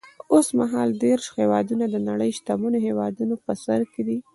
[0.33, 4.17] اوس مهال دېرش هېوادونه د نړۍ شتمنو هېوادونو په سر کې دي.